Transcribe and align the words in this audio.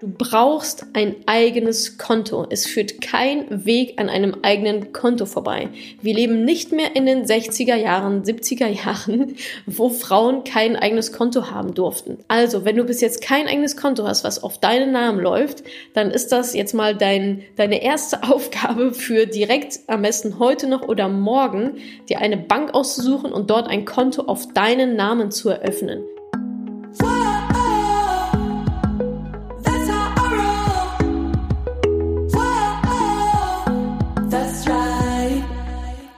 Du 0.00 0.06
brauchst 0.06 0.86
ein 0.92 1.16
eigenes 1.26 1.98
Konto. 1.98 2.46
Es 2.48 2.66
führt 2.66 3.00
kein 3.00 3.66
Weg 3.66 3.94
an 3.98 4.08
einem 4.08 4.36
eigenen 4.42 4.92
Konto 4.92 5.26
vorbei. 5.26 5.70
Wir 6.00 6.14
leben 6.14 6.44
nicht 6.44 6.70
mehr 6.70 6.94
in 6.94 7.04
den 7.04 7.24
60er 7.24 7.74
Jahren, 7.74 8.22
70er 8.22 8.68
Jahren, 8.68 9.34
wo 9.66 9.88
Frauen 9.88 10.44
kein 10.44 10.76
eigenes 10.76 11.12
Konto 11.12 11.50
haben 11.50 11.74
durften. 11.74 12.18
Also, 12.28 12.64
wenn 12.64 12.76
du 12.76 12.84
bis 12.84 13.00
jetzt 13.00 13.22
kein 13.22 13.48
eigenes 13.48 13.76
Konto 13.76 14.06
hast, 14.06 14.22
was 14.22 14.40
auf 14.40 14.60
deinen 14.60 14.92
Namen 14.92 15.18
läuft, 15.18 15.64
dann 15.94 16.12
ist 16.12 16.30
das 16.30 16.54
jetzt 16.54 16.74
mal 16.74 16.94
dein, 16.94 17.42
deine 17.56 17.82
erste 17.82 18.22
Aufgabe 18.32 18.94
für 18.94 19.26
direkt 19.26 19.80
am 19.88 20.02
besten 20.02 20.38
heute 20.38 20.68
noch 20.68 20.82
oder 20.86 21.08
morgen, 21.08 21.78
dir 22.08 22.20
eine 22.20 22.36
Bank 22.36 22.72
auszusuchen 22.72 23.32
und 23.32 23.50
dort 23.50 23.66
ein 23.66 23.84
Konto 23.84 24.22
auf 24.22 24.46
deinen 24.52 24.94
Namen 24.94 25.32
zu 25.32 25.48
eröffnen. 25.48 26.04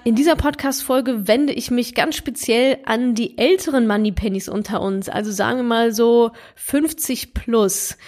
In 0.02 0.14
dieser 0.14 0.34
Podcast-Folge 0.34 1.28
wende 1.28 1.52
ich 1.52 1.70
mich 1.70 1.94
ganz 1.94 2.16
speziell 2.16 2.78
an 2.86 3.14
die 3.14 3.36
älteren 3.36 3.86
Moneypennies 3.86 4.48
unter 4.48 4.80
uns, 4.80 5.10
also 5.10 5.30
sagen 5.30 5.58
wir 5.58 5.64
mal 5.64 5.92
so 5.92 6.30
50 6.56 7.34
plus. 7.34 7.98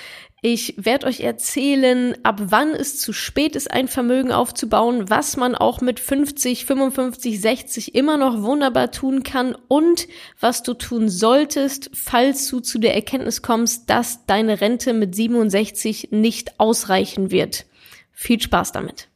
Ich 0.41 0.75
werde 0.79 1.07
euch 1.07 1.21
erzählen, 1.21 2.17
ab 2.23 2.41
wann 2.47 2.71
es 2.71 2.99
zu 2.99 3.13
spät 3.13 3.57
ist, 3.57 3.71
ein 3.71 3.89
Vermögen 3.89 4.33
aufzubauen, 4.33 5.11
was 5.11 5.37
man 5.37 5.55
auch 5.55 5.83
mit 5.83 6.01
50, 6.01 6.65
55, 6.65 7.39
60 7.39 7.95
immer 7.95 8.17
noch 8.17 8.43
wunderbar 8.43 8.91
tun 8.91 9.23
kann 9.23 9.55
und 9.69 10.09
was 10.41 10.63
du 10.63 10.73
tun 10.73 11.11
solltest, 11.11 11.91
falls 11.93 12.49
du 12.49 12.61
zu 12.61 12.79
der 12.79 12.95
Erkenntnis 12.95 13.43
kommst, 13.43 13.91
dass 13.91 14.25
deine 14.25 14.63
Rente 14.63 14.95
mit 14.95 15.15
67 15.15 16.09
nicht 16.11 16.59
ausreichen 16.59 17.31
wird. 17.31 17.67
Viel 18.13 18.41
Spaß 18.41 18.73
damit. 18.73 19.12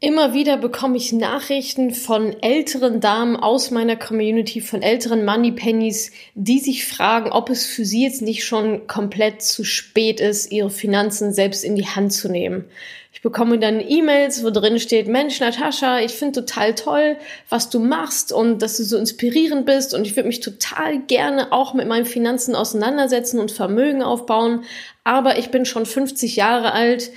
Immer 0.00 0.32
wieder 0.32 0.56
bekomme 0.58 0.96
ich 0.96 1.12
Nachrichten 1.12 1.92
von 1.92 2.40
älteren 2.40 3.00
Damen 3.00 3.34
aus 3.34 3.72
meiner 3.72 3.96
Community, 3.96 4.60
von 4.60 4.80
älteren 4.80 5.24
Moneypennies, 5.24 6.12
die 6.36 6.60
sich 6.60 6.86
fragen, 6.86 7.32
ob 7.32 7.50
es 7.50 7.66
für 7.66 7.84
sie 7.84 8.04
jetzt 8.04 8.22
nicht 8.22 8.44
schon 8.44 8.86
komplett 8.86 9.42
zu 9.42 9.64
spät 9.64 10.20
ist, 10.20 10.52
ihre 10.52 10.70
Finanzen 10.70 11.32
selbst 11.32 11.64
in 11.64 11.74
die 11.74 11.88
Hand 11.88 12.12
zu 12.12 12.28
nehmen. 12.28 12.66
Ich 13.12 13.22
bekomme 13.22 13.58
dann 13.58 13.80
E-Mails, 13.80 14.44
wo 14.44 14.50
drin 14.50 14.78
steht, 14.78 15.08
Mensch, 15.08 15.40
Natascha, 15.40 15.98
ich 15.98 16.12
finde 16.12 16.42
total 16.42 16.76
toll, 16.76 17.16
was 17.48 17.68
du 17.68 17.80
machst 17.80 18.32
und 18.32 18.62
dass 18.62 18.76
du 18.76 18.84
so 18.84 18.96
inspirierend 18.96 19.66
bist 19.66 19.94
und 19.94 20.06
ich 20.06 20.14
würde 20.14 20.28
mich 20.28 20.38
total 20.38 21.00
gerne 21.00 21.50
auch 21.50 21.74
mit 21.74 21.88
meinen 21.88 22.06
Finanzen 22.06 22.54
auseinandersetzen 22.54 23.40
und 23.40 23.50
Vermögen 23.50 24.04
aufbauen, 24.04 24.62
aber 25.02 25.38
ich 25.38 25.50
bin 25.50 25.64
schon 25.64 25.86
50 25.86 26.36
Jahre 26.36 26.70
alt, 26.70 27.10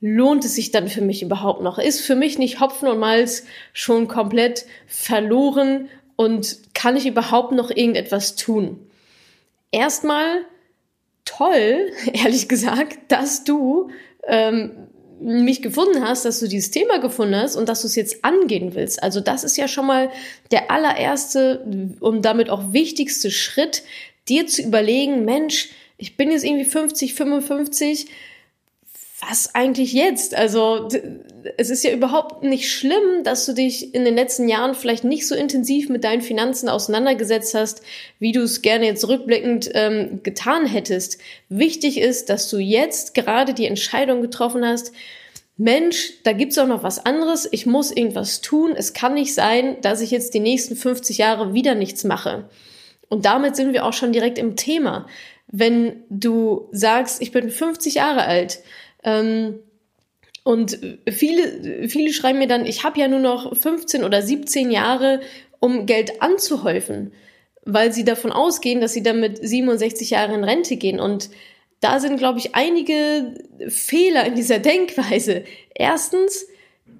lohnt 0.00 0.44
es 0.44 0.54
sich 0.54 0.70
dann 0.70 0.88
für 0.88 1.02
mich 1.02 1.22
überhaupt 1.22 1.62
noch? 1.62 1.78
Ist 1.78 2.00
für 2.00 2.16
mich 2.16 2.38
nicht 2.38 2.60
Hopfen 2.60 2.88
und 2.88 2.98
Malz 2.98 3.44
schon 3.72 4.08
komplett 4.08 4.66
verloren 4.86 5.88
und 6.16 6.58
kann 6.74 6.96
ich 6.96 7.06
überhaupt 7.06 7.52
noch 7.52 7.70
irgendetwas 7.70 8.36
tun? 8.36 8.78
Erstmal 9.70 10.44
toll, 11.24 11.90
ehrlich 12.12 12.48
gesagt, 12.48 12.98
dass 13.08 13.44
du 13.44 13.90
ähm, 14.26 14.72
mich 15.20 15.60
gefunden 15.60 16.02
hast, 16.02 16.24
dass 16.24 16.40
du 16.40 16.48
dieses 16.48 16.70
Thema 16.70 16.98
gefunden 16.98 17.36
hast 17.36 17.54
und 17.54 17.68
dass 17.68 17.82
du 17.82 17.86
es 17.86 17.94
jetzt 17.94 18.24
angehen 18.24 18.74
willst. 18.74 19.02
Also 19.02 19.20
das 19.20 19.44
ist 19.44 19.58
ja 19.58 19.68
schon 19.68 19.86
mal 19.86 20.10
der 20.50 20.70
allererste 20.70 21.66
und 22.00 22.22
damit 22.24 22.48
auch 22.48 22.72
wichtigste 22.72 23.30
Schritt, 23.30 23.82
dir 24.28 24.46
zu 24.46 24.62
überlegen, 24.62 25.26
Mensch, 25.26 25.70
ich 25.98 26.16
bin 26.16 26.30
jetzt 26.30 26.44
irgendwie 26.44 26.64
50, 26.64 27.14
55, 27.14 28.06
was 29.20 29.54
eigentlich 29.54 29.92
jetzt? 29.92 30.34
Also 30.34 30.88
es 31.56 31.70
ist 31.70 31.84
ja 31.84 31.92
überhaupt 31.92 32.42
nicht 32.42 32.72
schlimm, 32.72 33.22
dass 33.22 33.44
du 33.46 33.52
dich 33.52 33.94
in 33.94 34.04
den 34.04 34.14
letzten 34.14 34.48
Jahren 34.48 34.74
vielleicht 34.74 35.04
nicht 35.04 35.28
so 35.28 35.34
intensiv 35.34 35.88
mit 35.88 36.04
deinen 36.04 36.22
Finanzen 36.22 36.68
auseinandergesetzt 36.68 37.54
hast, 37.54 37.82
wie 38.18 38.32
du 38.32 38.40
es 38.42 38.62
gerne 38.62 38.86
jetzt 38.86 39.06
rückblickend 39.06 39.70
ähm, 39.74 40.20
getan 40.22 40.66
hättest. 40.66 41.18
Wichtig 41.48 42.00
ist, 42.00 42.30
dass 42.30 42.48
du 42.48 42.58
jetzt 42.58 43.14
gerade 43.14 43.52
die 43.52 43.66
Entscheidung 43.66 44.22
getroffen 44.22 44.64
hast, 44.64 44.92
Mensch, 45.56 46.14
da 46.22 46.32
gibt's 46.32 46.56
auch 46.56 46.66
noch 46.66 46.82
was 46.82 47.04
anderes, 47.04 47.46
ich 47.52 47.66
muss 47.66 47.92
irgendwas 47.92 48.40
tun, 48.40 48.72
es 48.74 48.94
kann 48.94 49.12
nicht 49.12 49.34
sein, 49.34 49.76
dass 49.82 50.00
ich 50.00 50.10
jetzt 50.10 50.32
die 50.32 50.40
nächsten 50.40 50.74
50 50.74 51.18
Jahre 51.18 51.52
wieder 51.52 51.74
nichts 51.74 52.02
mache. 52.02 52.48
Und 53.10 53.26
damit 53.26 53.56
sind 53.56 53.74
wir 53.74 53.84
auch 53.84 53.92
schon 53.92 54.12
direkt 54.12 54.38
im 54.38 54.56
Thema. 54.56 55.06
Wenn 55.48 56.04
du 56.08 56.68
sagst, 56.72 57.20
ich 57.20 57.30
bin 57.30 57.50
50 57.50 57.96
Jahre 57.96 58.22
alt, 58.22 58.60
ähm, 59.04 59.60
und 60.42 60.78
viele, 61.08 61.88
viele 61.88 62.12
schreiben 62.12 62.38
mir 62.38 62.48
dann, 62.48 62.66
ich 62.66 62.82
habe 62.82 62.98
ja 62.98 63.08
nur 63.08 63.18
noch 63.18 63.54
15 63.54 64.04
oder 64.04 64.22
17 64.22 64.70
Jahre, 64.70 65.20
um 65.58 65.86
Geld 65.86 66.22
anzuhäufen, 66.22 67.12
weil 67.64 67.92
sie 67.92 68.04
davon 68.04 68.32
ausgehen, 68.32 68.80
dass 68.80 68.94
sie 68.94 69.02
dann 69.02 69.20
mit 69.20 69.38
67 69.46 70.10
Jahren 70.10 70.34
in 70.34 70.44
Rente 70.44 70.76
gehen. 70.76 70.98
Und 70.98 71.30
da 71.80 72.00
sind, 72.00 72.16
glaube 72.16 72.38
ich, 72.38 72.54
einige 72.54 73.34
Fehler 73.68 74.24
in 74.26 74.34
dieser 74.34 74.58
Denkweise. 74.60 75.44
Erstens, 75.74 76.46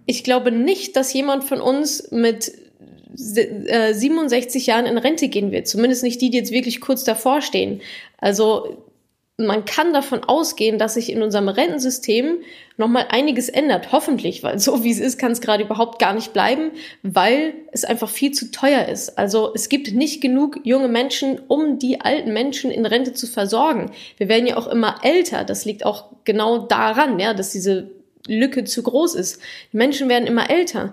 ich 0.06 0.22
glaube 0.22 0.52
nicht, 0.52 0.96
dass 0.96 1.12
jemand 1.12 1.44
von 1.44 1.60
uns 1.60 2.10
mit 2.10 2.52
67 3.14 4.68
äh, 4.68 4.70
Jahren 4.70 4.86
in 4.86 4.98
Rente 4.98 5.28
gehen 5.28 5.50
wird. 5.50 5.66
Zumindest 5.66 6.02
nicht 6.02 6.20
die, 6.20 6.30
die 6.30 6.38
jetzt 6.38 6.52
wirklich 6.52 6.80
kurz 6.80 7.04
davor 7.04 7.40
stehen. 7.40 7.80
Also 8.18 8.84
man 9.46 9.64
kann 9.64 9.92
davon 9.92 10.24
ausgehen, 10.24 10.78
dass 10.78 10.94
sich 10.94 11.10
in 11.10 11.22
unserem 11.22 11.48
Rentensystem 11.48 12.38
nochmal 12.76 13.06
einiges 13.10 13.48
ändert. 13.48 13.92
Hoffentlich, 13.92 14.42
weil 14.42 14.58
so 14.58 14.84
wie 14.84 14.90
es 14.90 15.00
ist, 15.00 15.18
kann 15.18 15.32
es 15.32 15.40
gerade 15.40 15.64
überhaupt 15.64 15.98
gar 15.98 16.14
nicht 16.14 16.32
bleiben, 16.32 16.70
weil 17.02 17.54
es 17.72 17.84
einfach 17.84 18.08
viel 18.08 18.32
zu 18.32 18.50
teuer 18.50 18.86
ist. 18.86 19.18
Also 19.18 19.52
es 19.54 19.68
gibt 19.68 19.92
nicht 19.92 20.20
genug 20.20 20.60
junge 20.64 20.88
Menschen, 20.88 21.40
um 21.48 21.78
die 21.78 22.00
alten 22.00 22.32
Menschen 22.32 22.70
in 22.70 22.86
Rente 22.86 23.12
zu 23.12 23.26
versorgen. 23.26 23.92
Wir 24.16 24.28
werden 24.28 24.46
ja 24.46 24.56
auch 24.56 24.66
immer 24.66 24.96
älter. 25.02 25.44
Das 25.44 25.64
liegt 25.64 25.84
auch 25.84 26.06
genau 26.24 26.58
daran, 26.58 27.18
ja, 27.18 27.34
dass 27.34 27.50
diese 27.50 27.90
Lücke 28.26 28.64
zu 28.64 28.82
groß 28.82 29.14
ist. 29.14 29.40
Die 29.72 29.76
Menschen 29.76 30.08
werden 30.08 30.26
immer 30.26 30.50
älter. 30.50 30.92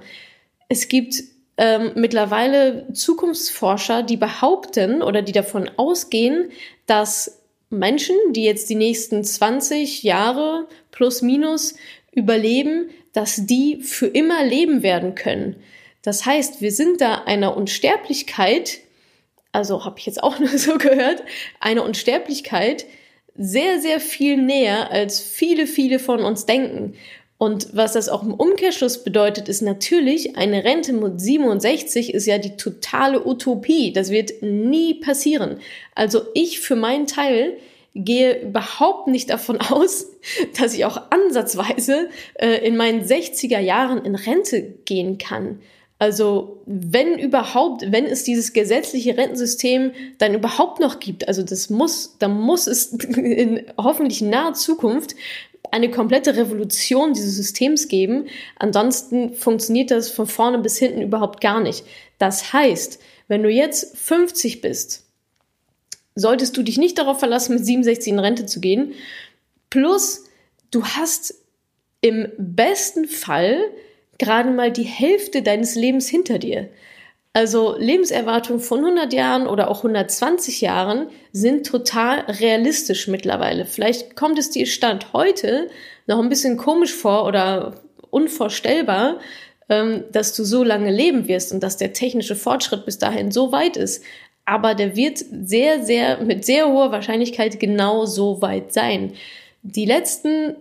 Es 0.69 0.87
gibt 0.89 1.23
ähm, 1.57 1.91
mittlerweile 1.95 2.91
Zukunftsforscher, 2.93 4.03
die 4.03 4.17
behaupten 4.17 5.01
oder 5.01 5.21
die 5.21 5.31
davon 5.31 5.69
ausgehen, 5.77 6.51
dass 6.85 7.36
Menschen, 7.69 8.15
die 8.31 8.43
jetzt 8.43 8.69
die 8.69 8.75
nächsten 8.75 9.23
20 9.23 10.03
Jahre 10.03 10.67
plus 10.91 11.21
minus 11.21 11.75
überleben, 12.11 12.89
dass 13.13 13.45
die 13.45 13.81
für 13.81 14.07
immer 14.07 14.43
leben 14.45 14.83
werden 14.83 15.15
können. 15.15 15.55
Das 16.01 16.25
heißt, 16.25 16.61
wir 16.61 16.71
sind 16.71 17.01
da 17.01 17.23
einer 17.25 17.57
Unsterblichkeit, 17.57 18.79
also 19.51 19.83
habe 19.85 19.99
ich 19.99 20.05
jetzt 20.05 20.23
auch 20.23 20.39
nur 20.39 20.57
so 20.57 20.77
gehört, 20.77 21.23
einer 21.59 21.83
Unsterblichkeit 21.83 22.85
sehr, 23.35 23.79
sehr 23.79 23.99
viel 23.99 24.37
näher, 24.37 24.89
als 24.91 25.19
viele, 25.19 25.67
viele 25.67 25.99
von 25.99 26.21
uns 26.21 26.45
denken. 26.45 26.95
Und 27.39 27.75
was 27.75 27.93
das 27.93 28.09
auch 28.09 28.23
im 28.23 28.33
Umkehrschluss 28.33 29.03
bedeutet, 29.03 29.47
ist 29.47 29.61
natürlich, 29.61 30.37
eine 30.37 30.63
Rente 30.63 30.91
mit 30.91 31.21
67 31.21 32.13
ist 32.13 32.25
ja 32.25 32.39
die 32.39 32.57
totale 32.57 33.27
Utopie. 33.27 33.93
Das 33.93 34.09
wird 34.09 34.41
nie 34.41 34.95
passieren. 34.95 35.59
Also 35.93 36.21
ich 36.33 36.59
für 36.59 36.75
meinen 36.75 37.05
Teil 37.05 37.57
gehe 37.93 38.41
überhaupt 38.41 39.07
nicht 39.07 39.29
davon 39.29 39.57
aus, 39.61 40.07
dass 40.59 40.73
ich 40.73 40.85
auch 40.85 41.01
ansatzweise 41.11 42.09
äh, 42.35 42.65
in 42.65 42.75
meinen 42.75 43.03
60er 43.03 43.59
Jahren 43.59 44.03
in 44.03 44.15
Rente 44.15 44.61
gehen 44.85 45.19
kann. 45.19 45.59
Also 45.99 46.61
wenn 46.67 47.17
überhaupt, 47.17 47.91
wenn 47.91 48.05
es 48.05 48.23
dieses 48.23 48.53
gesetzliche 48.53 49.17
Rentensystem 49.17 49.93
dann 50.19 50.35
überhaupt 50.35 50.79
noch 50.79 50.99
gibt, 50.99 51.27
also 51.27 51.41
das 51.41 51.71
muss, 51.71 52.17
dann 52.19 52.39
muss 52.39 52.67
es 52.67 52.93
in 52.93 53.63
hoffentlich 53.77 54.21
naher 54.21 54.53
Zukunft 54.53 55.15
eine 55.71 55.91
komplette 55.91 56.35
Revolution 56.35 57.13
dieses 57.13 57.35
Systems 57.35 57.87
geben. 57.87 58.27
Ansonsten 58.57 59.33
funktioniert 59.33 59.91
das 59.91 60.09
von 60.09 60.27
vorne 60.27 60.59
bis 60.59 60.77
hinten 60.77 61.01
überhaupt 61.01 61.41
gar 61.41 61.59
nicht. 61.59 61.85
Das 62.17 62.53
heißt, 62.53 62.99
wenn 63.27 63.43
du 63.43 63.49
jetzt 63.49 63.97
50 63.97 64.61
bist, 64.61 65.05
solltest 66.15 66.57
du 66.57 66.63
dich 66.63 66.77
nicht 66.77 66.97
darauf 66.97 67.19
verlassen, 67.19 67.55
mit 67.55 67.65
67 67.65 68.11
in 68.11 68.19
Rente 68.19 68.45
zu 68.45 68.59
gehen. 68.59 68.93
Plus, 69.69 70.25
du 70.71 70.83
hast 70.83 71.35
im 72.01 72.27
besten 72.37 73.07
Fall 73.07 73.59
gerade 74.17 74.49
mal 74.49 74.71
die 74.71 74.83
Hälfte 74.83 75.41
deines 75.41 75.75
Lebens 75.75 76.07
hinter 76.07 76.39
dir. 76.39 76.69
Also 77.37 77.75
Lebenserwartung 77.77 78.59
von 78.59 78.79
100 78.79 79.13
Jahren 79.13 79.45
oder 79.45 79.69
auch 79.69 79.83
120 79.83 80.59
Jahren 80.59 81.05
sind 81.31 81.67
total 81.67 82.21
realistisch 82.21 83.07
mittlerweile. 83.07 83.67
Vielleicht 83.67 84.15
kommt 84.15 84.39
es 84.39 84.49
dir 84.49 84.65
Stand 84.65 85.13
heute 85.13 85.69
noch 86.07 86.17
ein 86.17 86.29
bisschen 86.29 86.57
komisch 86.57 86.95
vor 86.95 87.27
oder 87.27 87.79
unvorstellbar, 88.09 89.19
ähm, 89.69 90.05
dass 90.11 90.35
du 90.35 90.43
so 90.45 90.63
lange 90.63 90.89
leben 90.89 91.27
wirst 91.27 91.53
und 91.53 91.61
dass 91.61 91.77
der 91.77 91.93
technische 91.93 92.35
Fortschritt 92.35 92.85
bis 92.85 92.97
dahin 92.97 93.31
so 93.31 93.51
weit 93.51 93.77
ist. 93.77 94.03
Aber 94.45 94.73
der 94.73 94.95
wird 94.95 95.19
sehr, 95.19 95.83
sehr, 95.83 96.17
mit 96.23 96.43
sehr 96.43 96.67
hoher 96.67 96.91
Wahrscheinlichkeit 96.91 97.59
genau 97.59 98.07
so 98.07 98.41
weit 98.41 98.73
sein. 98.73 99.13
die 99.61 99.85
letzten, 99.85 100.55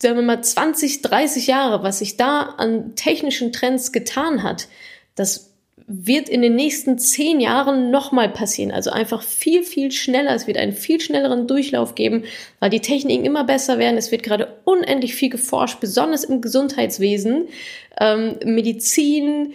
sagen 0.00 0.18
wir 0.18 0.22
mal, 0.22 0.40
20, 0.40 1.02
30 1.02 1.48
Jahre, 1.48 1.82
was 1.82 1.98
sich 1.98 2.16
da 2.16 2.42
an 2.42 2.94
technischen 2.94 3.50
Trends 3.50 3.90
getan 3.90 4.44
hat, 4.44 4.68
das 5.16 5.51
wird 5.86 6.28
in 6.28 6.42
den 6.42 6.54
nächsten 6.54 6.98
zehn 6.98 7.40
Jahren 7.40 7.90
nochmal 7.90 8.28
passieren. 8.28 8.70
Also 8.70 8.90
einfach 8.90 9.22
viel, 9.22 9.62
viel 9.62 9.92
schneller. 9.92 10.34
Es 10.34 10.46
wird 10.46 10.56
einen 10.58 10.72
viel 10.72 11.00
schnelleren 11.00 11.46
Durchlauf 11.46 11.94
geben, 11.94 12.24
weil 12.60 12.70
die 12.70 12.80
Techniken 12.80 13.24
immer 13.24 13.44
besser 13.44 13.78
werden. 13.78 13.96
Es 13.96 14.10
wird 14.10 14.22
gerade 14.22 14.60
unendlich 14.64 15.14
viel 15.14 15.30
geforscht, 15.30 15.80
besonders 15.80 16.24
im 16.24 16.40
Gesundheitswesen, 16.40 17.48
ähm, 18.00 18.36
Medizin 18.44 19.52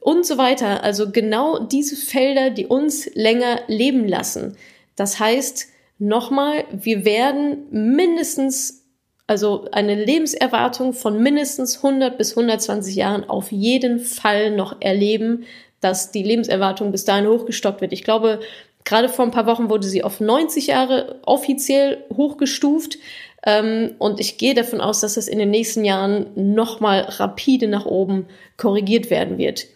und 0.00 0.24
so 0.24 0.38
weiter. 0.38 0.82
Also 0.82 1.10
genau 1.10 1.58
diese 1.58 1.96
Felder, 1.96 2.50
die 2.50 2.66
uns 2.66 3.10
länger 3.14 3.60
leben 3.66 4.06
lassen. 4.06 4.56
Das 4.94 5.20
heißt, 5.20 5.68
nochmal, 5.98 6.64
wir 6.72 7.04
werden 7.04 7.66
mindestens 7.70 8.85
also 9.26 9.66
eine 9.72 9.94
Lebenserwartung 9.94 10.92
von 10.92 11.22
mindestens 11.22 11.76
100 11.76 12.16
bis 12.16 12.36
120 12.36 12.94
Jahren 12.94 13.28
auf 13.28 13.50
jeden 13.50 13.98
Fall 13.98 14.50
noch 14.52 14.80
erleben, 14.80 15.44
dass 15.80 16.12
die 16.12 16.22
Lebenserwartung 16.22 16.92
bis 16.92 17.04
dahin 17.04 17.26
hochgestockt 17.26 17.80
wird. 17.80 17.92
Ich 17.92 18.04
glaube, 18.04 18.40
gerade 18.84 19.08
vor 19.08 19.24
ein 19.24 19.32
paar 19.32 19.46
Wochen 19.46 19.68
wurde 19.68 19.86
sie 19.86 20.04
auf 20.04 20.20
90 20.20 20.68
Jahre 20.68 21.20
offiziell 21.26 22.04
hochgestuft. 22.16 22.98
Ähm, 23.44 23.94
und 23.98 24.20
ich 24.20 24.38
gehe 24.38 24.54
davon 24.54 24.80
aus, 24.80 25.00
dass 25.00 25.16
es 25.16 25.28
in 25.28 25.38
den 25.38 25.50
nächsten 25.50 25.84
Jahren 25.84 26.26
nochmal 26.34 27.00
rapide 27.00 27.68
nach 27.68 27.84
oben 27.84 28.26
korrigiert 28.56 29.10
werden 29.10 29.38
wird. 29.38 29.66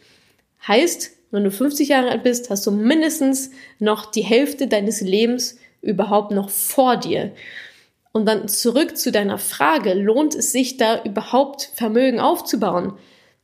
Heißt, 0.67 1.11
wenn 1.31 1.45
du 1.45 1.51
50 1.51 1.89
Jahre 1.89 2.11
alt 2.11 2.23
bist, 2.23 2.51
hast 2.51 2.67
du 2.67 2.71
mindestens 2.71 3.51
noch 3.79 4.11
die 4.11 4.25
Hälfte 4.25 4.67
deines 4.67 5.01
Lebens 5.01 5.59
überhaupt 5.83 6.33
noch 6.33 6.51
vor 6.51 6.97
dir. 6.97 7.33
Und 8.13 8.27
dann 8.27 8.49
zurück 8.49 8.97
zu 8.97 9.13
deiner 9.13 9.39
Frage, 9.39 9.95
lohnt 9.95 10.35
es 10.35 10.53
sich 10.53 10.77
da 10.77 11.03
überhaupt 11.05 11.71
Vermögen 11.75 12.19
aufzubauen? 12.19 12.95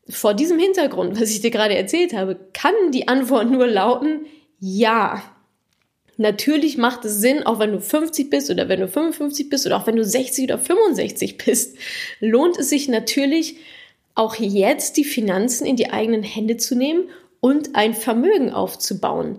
Vor 0.09 0.35
diesem 0.35 0.59
Hintergrund, 0.59 1.21
was 1.21 1.31
ich 1.31 1.41
dir 1.41 1.51
gerade 1.51 1.77
erzählt 1.77 2.13
habe, 2.15 2.37
kann 2.53 2.75
die 2.93 3.09
Antwort 3.09 3.51
nur 3.51 3.67
lauten, 3.67 4.27
ja. 4.59 5.23
Natürlich 6.17 6.79
macht 6.79 7.05
es 7.05 7.21
Sinn, 7.21 7.45
auch 7.45 7.59
wenn 7.59 7.73
du 7.73 7.81
50 7.81 8.31
bist 8.31 8.51
oder 8.51 8.69
wenn 8.69 8.81
du 8.81 8.89
55 8.89 9.51
bist 9.51 9.67
oder 9.67 9.77
auch 9.77 9.87
wenn 9.87 9.97
du 9.97 10.05
60 10.05 10.45
oder 10.45 10.59
65 10.59 11.37
bist, 11.39 11.77
lohnt 12.21 12.59
es 12.59 12.71
sich 12.71 12.89
natürlich 12.89 13.57
auch 14.15 14.35
jetzt 14.37 14.97
die 14.97 15.05
Finanzen 15.05 15.67
in 15.67 15.77
die 15.77 15.91
eigenen 15.91 16.23
Hände 16.23 16.57
zu 16.57 16.75
nehmen 16.75 17.11
und 17.41 17.77
ein 17.77 17.95
Vermögen 17.95 18.51
aufzubauen. 18.51 19.39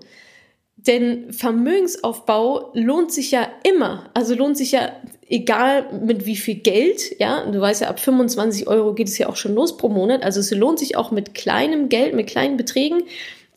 Denn 0.75 1.33
Vermögensaufbau 1.33 2.71
lohnt 2.74 3.12
sich 3.12 3.31
ja 3.31 3.50
immer. 3.63 4.09
Also 4.13 4.35
lohnt 4.35 4.56
sich 4.56 4.71
ja 4.71 4.91
egal 5.29 5.85
mit 6.01 6.25
wie 6.25 6.35
viel 6.35 6.56
Geld, 6.56 7.19
ja, 7.19 7.45
du 7.45 7.59
weißt 7.59 7.81
ja, 7.81 7.89
ab 7.89 8.00
25 8.00 8.68
Euro 8.68 8.94
geht 8.94 9.07
es 9.07 9.18
ja 9.18 9.27
auch 9.27 9.35
schon 9.35 9.56
los 9.56 9.77
pro 9.77 9.89
Monat, 9.89 10.24
also 10.24 10.39
es 10.39 10.51
lohnt 10.51 10.79
sich 10.79 10.95
auch 10.95 11.12
mit 11.12 11.33
kleinem 11.33 11.89
Geld, 11.89 12.13
mit 12.13 12.27
kleinen 12.27 12.57
Beträgen 12.57 13.03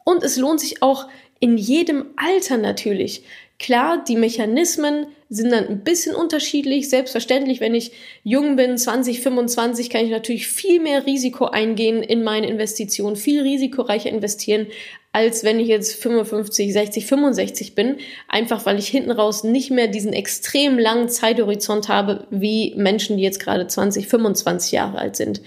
und 0.04 0.22
es 0.22 0.36
lohnt 0.36 0.60
sich 0.60 0.82
auch 0.82 1.08
in 1.38 1.56
jedem 1.56 2.06
Alter 2.16 2.56
natürlich. 2.56 3.22
Klar, 3.60 4.02
die 4.08 4.16
Mechanismen 4.16 5.08
sind 5.28 5.52
dann 5.52 5.68
ein 5.68 5.84
bisschen 5.84 6.16
unterschiedlich. 6.16 6.88
Selbstverständlich, 6.88 7.60
wenn 7.60 7.74
ich 7.74 7.92
jung 8.24 8.56
bin, 8.56 8.78
20, 8.78 9.20
25, 9.20 9.90
kann 9.90 10.02
ich 10.02 10.10
natürlich 10.10 10.48
viel 10.48 10.80
mehr 10.80 11.04
Risiko 11.04 11.44
eingehen 11.44 12.02
in 12.02 12.24
meine 12.24 12.48
Investitionen, 12.48 13.16
viel 13.16 13.42
risikoreicher 13.42 14.08
investieren, 14.08 14.68
als 15.12 15.44
wenn 15.44 15.60
ich 15.60 15.68
jetzt 15.68 16.02
55, 16.02 16.72
60, 16.72 17.06
65 17.06 17.74
bin. 17.74 17.98
Einfach 18.28 18.64
weil 18.64 18.78
ich 18.78 18.88
hinten 18.88 19.10
raus 19.10 19.44
nicht 19.44 19.70
mehr 19.70 19.88
diesen 19.88 20.14
extrem 20.14 20.78
langen 20.78 21.10
Zeithorizont 21.10 21.90
habe, 21.90 22.26
wie 22.30 22.72
Menschen, 22.76 23.18
die 23.18 23.22
jetzt 23.22 23.40
gerade 23.40 23.66
20, 23.66 24.08
25 24.08 24.72
Jahre 24.72 24.96
alt 24.96 25.16
sind. 25.16 25.42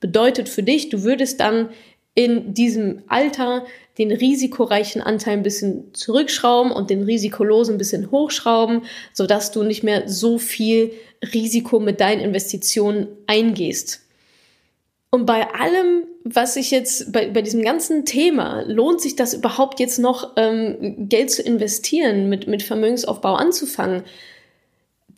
Bedeutet 0.00 0.48
für 0.48 0.62
dich, 0.62 0.88
du 0.88 1.02
würdest 1.02 1.38
dann 1.40 1.68
in 2.18 2.52
diesem 2.52 3.02
Alter 3.06 3.64
den 3.96 4.10
risikoreichen 4.10 5.00
Anteil 5.00 5.34
ein 5.34 5.44
bisschen 5.44 5.94
zurückschrauben 5.94 6.72
und 6.72 6.90
den 6.90 7.04
risikolosen 7.04 7.76
ein 7.76 7.78
bisschen 7.78 8.10
hochschrauben, 8.10 8.82
sodass 9.12 9.52
du 9.52 9.62
nicht 9.62 9.84
mehr 9.84 10.08
so 10.08 10.36
viel 10.36 10.90
Risiko 11.32 11.78
mit 11.78 12.00
deinen 12.00 12.20
Investitionen 12.20 13.06
eingehst. 13.28 14.00
Und 15.10 15.26
bei 15.26 15.46
allem, 15.54 16.06
was 16.24 16.56
ich 16.56 16.72
jetzt, 16.72 17.12
bei, 17.12 17.28
bei 17.28 17.40
diesem 17.40 17.62
ganzen 17.62 18.04
Thema, 18.04 18.62
lohnt 18.66 19.00
sich 19.00 19.14
das 19.14 19.32
überhaupt 19.32 19.78
jetzt 19.78 20.00
noch, 20.00 20.32
ähm, 20.34 21.08
Geld 21.08 21.30
zu 21.30 21.42
investieren, 21.42 22.28
mit, 22.28 22.48
mit 22.48 22.64
Vermögensaufbau 22.64 23.34
anzufangen? 23.34 24.02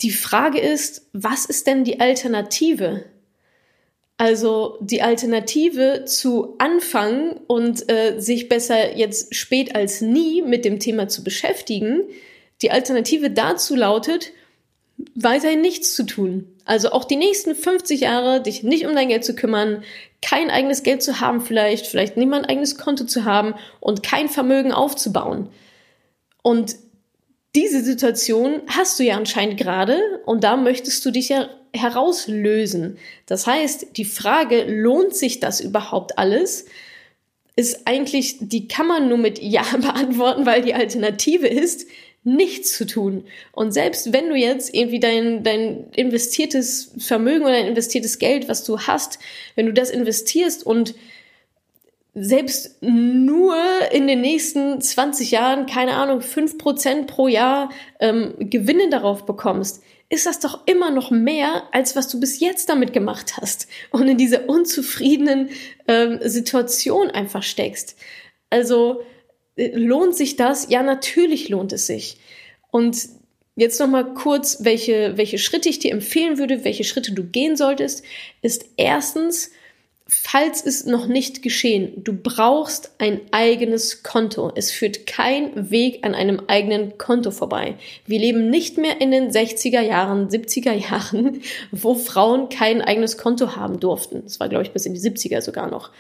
Die 0.03 0.11
Frage 0.11 0.61
ist, 0.61 1.07
was 1.15 1.47
ist 1.47 1.67
denn 1.67 1.85
die 1.85 1.99
Alternative? 1.99 3.05
Also 4.21 4.77
die 4.83 5.01
Alternative 5.01 6.05
zu 6.05 6.57
anfangen 6.59 7.41
und 7.47 7.91
äh, 7.91 8.21
sich 8.21 8.51
besser 8.51 8.95
jetzt 8.95 9.35
spät 9.35 9.75
als 9.75 10.03
nie 10.03 10.43
mit 10.43 10.67
dem 10.67 10.79
Thema 10.79 11.09
zu 11.09 11.25
beschäftigen, 11.25 12.03
die 12.61 12.71
Alternative 12.71 13.31
dazu 13.31 13.75
lautet, 13.75 14.33
weiterhin 15.15 15.63
nichts 15.63 15.95
zu 15.95 16.05
tun. 16.05 16.47
Also 16.67 16.91
auch 16.91 17.07
die 17.07 17.17
nächsten 17.17 17.55
50 17.55 18.03
Jahre 18.03 18.43
dich 18.43 18.63
nicht 18.63 18.85
um 18.85 18.95
dein 18.95 19.09
Geld 19.09 19.25
zu 19.25 19.35
kümmern, 19.35 19.85
kein 20.21 20.51
eigenes 20.51 20.83
Geld 20.83 21.03
zu 21.03 21.21
haben 21.21 21.41
vielleicht, 21.41 21.87
vielleicht 21.87 22.19
nicht 22.19 22.29
mal 22.29 22.41
ein 22.41 22.51
eigenes 22.51 22.77
Konto 22.77 23.05
zu 23.05 23.25
haben 23.25 23.55
und 23.81 24.03
kein 24.03 24.29
Vermögen 24.29 24.73
aufzubauen. 24.73 25.49
Und 26.43 26.77
diese 27.55 27.83
Situation 27.83 28.61
hast 28.67 28.99
du 28.99 29.03
ja 29.03 29.17
anscheinend 29.17 29.57
gerade 29.57 29.99
und 30.27 30.45
da 30.45 30.59
möchtest 30.59 31.07
du 31.07 31.11
dich 31.11 31.31
ja 31.31 31.49
herauslösen. 31.75 32.99
Das 33.27 33.47
heißt, 33.47 33.97
die 33.97 34.05
Frage, 34.05 34.65
lohnt 34.65 35.15
sich 35.15 35.41
das 35.41 35.61
überhaupt 35.61 36.19
alles, 36.19 36.67
ist 37.57 37.87
eigentlich, 37.87 38.37
die 38.41 38.69
kann 38.69 38.87
man 38.87 39.09
nur 39.09 39.19
mit 39.19 39.41
Ja 39.41 39.65
beantworten, 39.81 40.47
weil 40.47 40.63
die 40.63 40.75
Alternative 40.75 41.47
ist, 41.47 41.87
nichts 42.23 42.77
zu 42.77 42.87
tun. 42.87 43.25
Und 43.53 43.73
selbst 43.73 44.13
wenn 44.13 44.29
du 44.29 44.35
jetzt 44.35 44.75
irgendwie 44.75 45.01
dein, 45.01 45.43
dein 45.43 45.91
investiertes 45.95 46.93
Vermögen 46.99 47.45
oder 47.45 47.55
dein 47.55 47.69
investiertes 47.69 48.19
Geld, 48.19 48.49
was 48.49 48.65
du 48.65 48.81
hast, 48.81 49.19
wenn 49.55 49.67
du 49.67 49.73
das 49.73 49.91
investierst 49.91 50.65
und 50.65 50.95
selbst 52.15 52.83
nur 52.83 53.55
in 53.93 54.07
den 54.07 54.21
nächsten 54.21 54.81
20 54.81 55.31
Jahren, 55.31 55.67
keine 55.67 55.95
Ahnung, 55.95 56.21
5% 56.21 57.07
pro 57.07 57.29
Jahr 57.29 57.71
ähm, 58.01 58.35
Gewinne 58.39 58.91
darauf 58.91 59.25
bekommst, 59.25 59.83
ist 60.11 60.27
das 60.27 60.41
doch 60.41 60.67
immer 60.67 60.91
noch 60.91 61.13
mehr, 61.13 61.69
als 61.73 61.95
was 61.95 62.09
du 62.09 62.19
bis 62.19 62.41
jetzt 62.41 62.69
damit 62.69 62.93
gemacht 62.93 63.37
hast 63.41 63.69
und 63.91 64.09
in 64.09 64.19
dieser 64.19 64.49
unzufriedenen 64.49 65.51
ähm, 65.87 66.19
Situation 66.25 67.11
einfach 67.11 67.45
steckst. 67.45 67.97
Also 68.51 69.03
äh, 69.57 69.71
lohnt 69.75 70.17
sich 70.17 70.35
das? 70.35 70.69
Ja, 70.69 70.83
natürlich 70.83 71.49
lohnt 71.49 71.73
es 71.73 71.87
sich. 71.87 72.19
Und 72.73 73.09
jetzt 73.55 73.79
noch 73.79 73.87
mal 73.87 74.15
kurz, 74.15 74.59
welche, 74.65 75.17
welche 75.17 75.39
Schritte 75.39 75.69
ich 75.69 75.79
dir 75.79 75.93
empfehlen 75.93 76.39
würde, 76.39 76.65
welche 76.65 76.85
Schritte 76.85 77.13
du 77.13 77.23
gehen 77.23 77.57
solltest, 77.57 78.05
ist 78.43 78.67
erstens, 78.77 79.53
falls 80.11 80.67
es 80.67 80.87
noch 80.87 81.07
nicht 81.07 81.41
geschehen, 81.41 82.03
du 82.03 82.13
brauchst 82.13 82.91
ein 82.99 83.21
eigenes 83.31 84.03
Konto. 84.03 84.51
Es 84.55 84.73
führt 84.73 85.07
kein 85.07 85.71
Weg 85.71 86.05
an 86.05 86.17
einem 86.17 86.43
eigenen 86.49 86.99
Konto 86.99 87.31
vorbei. 87.31 87.77
Wir 88.07 88.19
leben 88.19 88.51
nicht 88.51 88.77
mehr 88.77 89.01
in 89.01 89.13
den 89.13 89.31
60er 89.31 89.81
Jahren, 89.81 90.29
70er 90.29 90.73
Jahren, 90.91 91.43
wo 91.71 91.95
Frauen 91.95 92.49
kein 92.49 92.83
eigenes 92.83 93.19
Konto 93.19 93.55
haben 93.55 93.79
durften. 93.79 94.23
Das 94.25 94.41
war, 94.41 94.49
glaube 94.49 94.65
ich, 94.65 94.73
bis 94.73 94.85
in 94.85 94.95
die 94.95 95.01
70er 95.01 95.41
sogar 95.41 95.71
noch. 95.71 95.91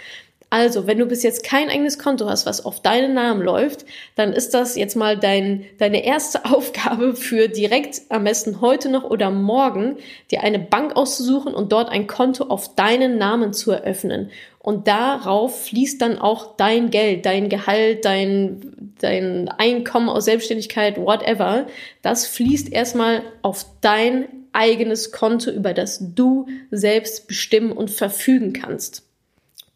Also, 0.52 0.88
wenn 0.88 0.98
du 0.98 1.06
bis 1.06 1.22
jetzt 1.22 1.44
kein 1.44 1.70
eigenes 1.70 1.96
Konto 1.96 2.28
hast, 2.28 2.44
was 2.44 2.64
auf 2.64 2.82
deinen 2.82 3.14
Namen 3.14 3.40
läuft, 3.40 3.86
dann 4.16 4.32
ist 4.32 4.52
das 4.52 4.74
jetzt 4.74 4.96
mal 4.96 5.16
dein, 5.16 5.64
deine 5.78 6.04
erste 6.04 6.44
Aufgabe 6.52 7.14
für 7.14 7.48
direkt 7.48 8.02
am 8.08 8.24
besten 8.24 8.60
heute 8.60 8.88
noch 8.88 9.04
oder 9.04 9.30
morgen, 9.30 9.96
dir 10.32 10.42
eine 10.42 10.58
Bank 10.58 10.96
auszusuchen 10.96 11.54
und 11.54 11.70
dort 11.70 11.88
ein 11.88 12.08
Konto 12.08 12.44
auf 12.44 12.74
deinen 12.74 13.16
Namen 13.16 13.52
zu 13.52 13.70
eröffnen. 13.70 14.30
Und 14.58 14.88
darauf 14.88 15.66
fließt 15.66 16.02
dann 16.02 16.18
auch 16.18 16.56
dein 16.56 16.90
Geld, 16.90 17.24
dein 17.26 17.48
Gehalt, 17.48 18.04
dein, 18.04 18.92
dein 19.00 19.48
Einkommen 19.48 20.08
aus 20.08 20.24
Selbstständigkeit, 20.24 20.98
whatever. 20.98 21.68
Das 22.02 22.26
fließt 22.26 22.72
erstmal 22.72 23.22
auf 23.42 23.64
dein 23.80 24.26
eigenes 24.52 25.12
Konto, 25.12 25.50
über 25.50 25.74
das 25.74 26.14
du 26.14 26.48
selbst 26.72 27.28
bestimmen 27.28 27.70
und 27.70 27.90
verfügen 27.90 28.52
kannst. 28.52 29.09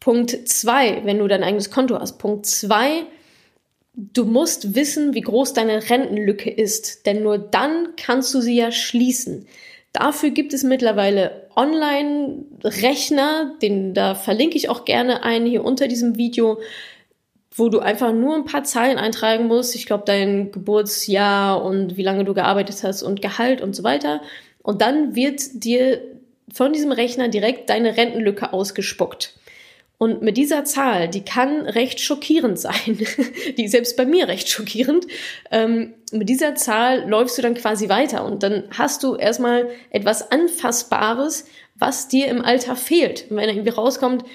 Punkt 0.05 0.47
zwei, 0.47 1.01
wenn 1.03 1.17
du 1.17 1.27
dein 1.27 1.41
eigenes 1.41 1.71
Konto 1.71 1.99
hast. 1.99 2.19
Punkt 2.19 2.45
zwei, 2.45 3.05
du 3.95 4.25
musst 4.25 4.75
wissen, 4.75 5.15
wie 5.15 5.21
groß 5.21 5.53
deine 5.53 5.89
Rentenlücke 5.89 6.51
ist, 6.51 7.07
denn 7.07 7.23
nur 7.23 7.39
dann 7.39 7.95
kannst 7.97 8.31
du 8.35 8.39
sie 8.39 8.55
ja 8.55 8.71
schließen. 8.71 9.47
Dafür 9.93 10.29
gibt 10.29 10.53
es 10.53 10.61
mittlerweile 10.61 11.47
Online-Rechner, 11.55 13.55
den 13.63 13.95
da 13.95 14.13
verlinke 14.13 14.57
ich 14.57 14.69
auch 14.69 14.85
gerne 14.85 15.23
ein 15.23 15.47
hier 15.47 15.65
unter 15.65 15.87
diesem 15.87 16.17
Video, 16.17 16.59
wo 17.55 17.69
du 17.69 17.79
einfach 17.79 18.13
nur 18.13 18.35
ein 18.35 18.45
paar 18.45 18.63
Zahlen 18.63 18.99
eintragen 18.99 19.47
musst. 19.47 19.73
Ich 19.73 19.87
glaube, 19.87 20.03
dein 20.05 20.51
Geburtsjahr 20.51 21.65
und 21.65 21.97
wie 21.97 22.03
lange 22.03 22.25
du 22.25 22.35
gearbeitet 22.35 22.83
hast 22.83 23.01
und 23.01 23.23
Gehalt 23.23 23.59
und 23.59 23.75
so 23.75 23.83
weiter. 23.83 24.21
Und 24.61 24.83
dann 24.83 25.15
wird 25.15 25.63
dir 25.63 25.99
von 26.53 26.73
diesem 26.73 26.91
Rechner 26.91 27.27
direkt 27.27 27.71
deine 27.71 27.97
Rentenlücke 27.97 28.53
ausgespuckt. 28.53 29.33
Und 29.97 30.21
mit 30.21 30.35
dieser 30.35 30.65
Zahl, 30.65 31.07
die 31.07 31.23
kann 31.23 31.61
recht 31.61 31.99
schockierend 31.99 32.59
sein, 32.59 32.99
die 33.57 33.65
ist 33.65 33.71
selbst 33.71 33.95
bei 33.95 34.05
mir 34.05 34.27
recht 34.27 34.49
schockierend, 34.49 35.07
ähm, 35.51 35.93
mit 36.11 36.29
dieser 36.29 36.55
Zahl 36.55 37.07
läufst 37.09 37.37
du 37.37 37.41
dann 37.41 37.55
quasi 37.55 37.89
weiter 37.89 38.25
und 38.25 38.43
dann 38.43 38.63
hast 38.77 39.03
du 39.03 39.15
erstmal 39.15 39.69
etwas 39.89 40.31
Anfassbares, 40.31 41.45
was 41.75 42.07
dir 42.07 42.27
im 42.27 42.43
Alter 42.43 42.75
fehlt. 42.75 43.25
Und 43.29 43.37
wenn 43.37 43.49
irgendwie 43.49 43.69
rauskommt, 43.69 44.25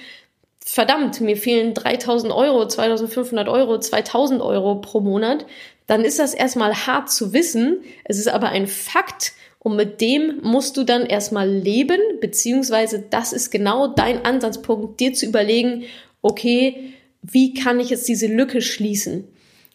verdammt, 0.63 1.21
mir 1.21 1.37
fehlen 1.37 1.73
3000 1.73 2.31
Euro, 2.33 2.67
2500 2.67 3.47
Euro, 3.47 3.79
2000 3.79 4.41
Euro 4.41 4.75
pro 4.75 4.99
Monat, 4.99 5.45
dann 5.87 6.03
ist 6.03 6.19
das 6.19 6.33
erstmal 6.33 6.87
hart 6.87 7.11
zu 7.11 7.33
wissen. 7.33 7.83
Es 8.03 8.17
ist 8.17 8.29
aber 8.29 8.49
ein 8.49 8.67
Fakt, 8.67 9.33
und 9.63 9.75
mit 9.75 10.01
dem 10.01 10.39
musst 10.41 10.75
du 10.75 10.83
dann 10.83 11.05
erstmal 11.05 11.47
leben, 11.47 11.99
beziehungsweise 12.19 13.05
das 13.07 13.31
ist 13.31 13.51
genau 13.51 13.87
dein 13.87 14.25
Ansatzpunkt, 14.25 14.99
dir 14.99 15.13
zu 15.13 15.27
überlegen, 15.27 15.83
okay, 16.23 16.93
wie 17.21 17.53
kann 17.53 17.79
ich 17.79 17.91
jetzt 17.91 18.07
diese 18.07 18.25
Lücke 18.25 18.63
schließen? 18.63 19.23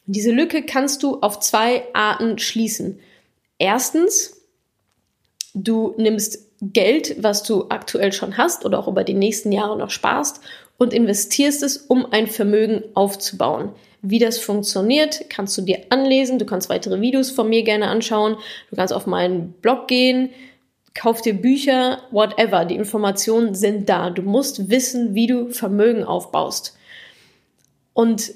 Und 0.07 0.17
diese 0.17 0.33
Lücke 0.33 0.65
kannst 0.65 1.05
du 1.05 1.21
auf 1.21 1.39
zwei 1.39 1.85
Arten 1.95 2.39
schließen. 2.39 2.99
Erstens, 3.59 4.43
du 5.55 5.95
nimmst 5.99 6.49
Geld, 6.61 7.23
was 7.23 7.45
du 7.45 7.67
aktuell 7.69 8.13
schon 8.13 8.37
hast 8.37 8.65
oder 8.65 8.81
auch 8.81 8.89
über 8.89 9.05
die 9.05 9.15
nächsten 9.15 9.53
Jahre 9.53 9.79
noch 9.79 9.91
sparst 9.91 10.41
und 10.79 10.93
investierst 10.93 11.63
es, 11.63 11.77
um 11.77 12.07
ein 12.13 12.27
Vermögen 12.27 12.83
aufzubauen. 12.95 13.71
Wie 14.03 14.19
das 14.19 14.39
funktioniert, 14.39 15.29
kannst 15.29 15.57
du 15.59 15.63
dir 15.63 15.81
anlesen. 15.91 16.39
Du 16.39 16.45
kannst 16.45 16.69
weitere 16.69 17.01
Videos 17.01 17.31
von 17.31 17.49
mir 17.49 17.63
gerne 17.65 17.89
anschauen. 17.89 18.37
Du 18.71 18.77
kannst 18.77 18.93
auf 18.93 19.07
meinen 19.07 19.53
Blog 19.63 19.89
gehen, 19.89 20.31
kauf 20.95 21.23
dir 21.23 21.35
Bücher, 21.35 22.03
whatever. 22.11 22.65
Die 22.65 22.77
Informationen 22.77 23.55
sind 23.55 23.89
da. 23.89 24.11
Du 24.11 24.23
musst 24.23 24.71
wissen, 24.71 25.15
wie 25.15 25.27
du 25.27 25.51
Vermögen 25.51 26.05
aufbaust. 26.05 26.77
Und 27.93 28.33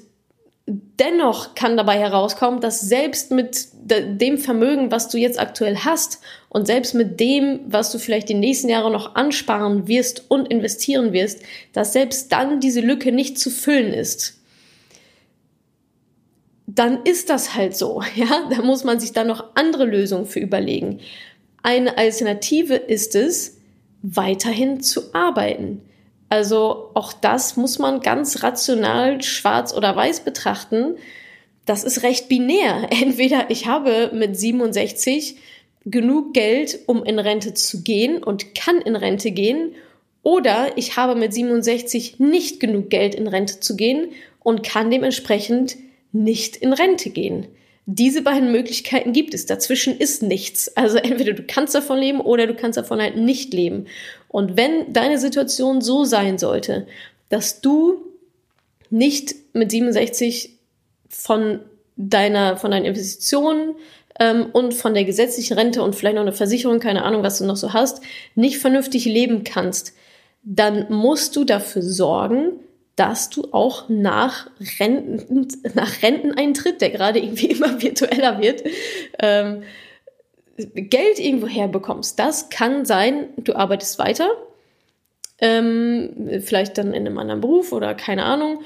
dennoch 0.99 1.55
kann 1.55 1.77
dabei 1.77 1.97
herauskommen, 1.99 2.61
dass 2.61 2.81
selbst 2.81 3.31
mit 3.31 3.67
dem 3.83 4.37
Vermögen, 4.37 4.91
was 4.91 5.09
du 5.09 5.17
jetzt 5.17 5.39
aktuell 5.39 5.77
hast 5.77 6.19
und 6.49 6.67
selbst 6.67 6.93
mit 6.93 7.19
dem, 7.19 7.61
was 7.67 7.91
du 7.91 7.99
vielleicht 7.99 8.29
die 8.29 8.35
nächsten 8.35 8.69
Jahre 8.69 8.91
noch 8.91 9.15
ansparen 9.15 9.87
wirst 9.87 10.29
und 10.29 10.47
investieren 10.47 11.13
wirst, 11.13 11.41
dass 11.73 11.93
selbst 11.93 12.31
dann 12.31 12.59
diese 12.59 12.81
Lücke 12.81 13.11
nicht 13.11 13.39
zu 13.39 13.49
füllen 13.49 13.93
ist 13.93 14.41
dann 16.75 17.03
ist 17.03 17.29
das 17.29 17.55
halt 17.55 17.75
so, 17.75 18.01
ja. 18.15 18.47
Da 18.49 18.61
muss 18.61 18.83
man 18.83 18.99
sich 18.99 19.11
dann 19.11 19.27
noch 19.27 19.55
andere 19.55 19.85
Lösungen 19.85 20.25
für 20.25 20.39
überlegen. 20.39 20.99
Eine 21.63 21.97
Alternative 21.97 22.75
ist 22.75 23.15
es, 23.15 23.57
weiterhin 24.01 24.81
zu 24.81 25.13
arbeiten. 25.13 25.81
Also 26.31 26.91
auch 26.93 27.11
das 27.11 27.57
muss 27.57 27.77
man 27.77 27.99
ganz 27.99 28.41
rational 28.41 29.21
schwarz 29.21 29.73
oder 29.73 29.93
weiß 29.93 30.21
betrachten. 30.21 30.95
Das 31.65 31.83
ist 31.83 32.03
recht 32.03 32.29
binär. 32.29 32.87
Entweder 33.01 33.49
ich 33.49 33.67
habe 33.67 34.11
mit 34.13 34.37
67 34.37 35.35
genug 35.83 36.33
Geld, 36.33 36.79
um 36.85 37.03
in 37.03 37.19
Rente 37.19 37.53
zu 37.53 37.83
gehen 37.83 38.23
und 38.23 38.55
kann 38.55 38.79
in 38.79 38.95
Rente 38.95 39.31
gehen, 39.31 39.75
oder 40.23 40.77
ich 40.77 40.95
habe 40.95 41.15
mit 41.15 41.33
67 41.33 42.19
nicht 42.19 42.61
genug 42.61 42.89
Geld, 42.89 43.13
in 43.13 43.27
Rente 43.27 43.59
zu 43.59 43.75
gehen 43.75 44.11
und 44.39 44.63
kann 44.63 44.89
dementsprechend 44.89 45.75
nicht 46.13 46.55
in 46.55 46.71
Rente 46.71 47.09
gehen. 47.09 47.47
Diese 47.85 48.21
beiden 48.21 48.51
Möglichkeiten 48.51 49.11
gibt 49.11 49.33
es. 49.33 49.45
Dazwischen 49.45 49.97
ist 49.97 50.21
nichts. 50.21 50.75
Also 50.77 50.97
entweder 50.97 51.33
du 51.33 51.43
kannst 51.43 51.75
davon 51.75 51.97
leben 51.97 52.21
oder 52.21 52.47
du 52.47 52.53
kannst 52.53 52.77
davon 52.77 53.01
halt 53.01 53.17
nicht 53.17 53.53
leben. 53.53 53.87
Und 54.27 54.55
wenn 54.55 54.93
deine 54.93 55.17
Situation 55.17 55.81
so 55.81 56.03
sein 56.03 56.37
sollte, 56.37 56.87
dass 57.29 57.61
du 57.61 58.05
nicht 58.89 59.35
mit 59.53 59.71
67 59.71 60.57
von 61.09 61.59
deiner, 61.95 62.57
von 62.57 62.71
deinen 62.71 62.85
Investitionen 62.85 63.75
ähm, 64.19 64.47
und 64.53 64.73
von 64.73 64.93
der 64.93 65.05
gesetzlichen 65.05 65.57
Rente 65.57 65.81
und 65.81 65.95
vielleicht 65.95 66.15
noch 66.15 66.21
eine 66.21 66.33
Versicherung, 66.33 66.79
keine 66.79 67.03
Ahnung, 67.03 67.23
was 67.23 67.39
du 67.39 67.45
noch 67.45 67.55
so 67.55 67.73
hast, 67.73 68.01
nicht 68.35 68.57
vernünftig 68.57 69.05
leben 69.05 69.43
kannst, 69.43 69.93
dann 70.43 70.85
musst 70.89 71.35
du 71.35 71.43
dafür 71.43 71.81
sorgen, 71.81 72.59
dass 73.01 73.31
du 73.31 73.47
auch 73.51 73.89
nach, 73.89 74.47
Renten, 74.79 75.47
nach 75.73 76.03
Renteneintritt, 76.03 76.81
der 76.81 76.91
gerade 76.91 77.17
irgendwie 77.17 77.47
immer 77.47 77.81
virtueller 77.81 78.39
wird, 78.39 78.63
ähm, 79.17 79.63
Geld 80.55 81.17
irgendwo 81.17 81.47
herbekommst. 81.47 82.19
Das 82.19 82.49
kann 82.49 82.85
sein, 82.85 83.29
du 83.37 83.55
arbeitest 83.55 83.97
weiter, 83.97 84.29
ähm, 85.39 86.41
vielleicht 86.45 86.77
dann 86.77 86.93
in 86.93 87.07
einem 87.07 87.17
anderen 87.17 87.41
Beruf 87.41 87.71
oder 87.71 87.95
keine 87.95 88.23
Ahnung, 88.23 88.63